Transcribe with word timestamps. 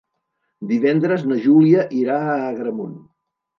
Divendres 0.71 1.27
na 1.33 1.37
Júlia 1.45 1.85
irà 2.01 2.19
a 2.33 2.41
Agramunt. 2.49 2.99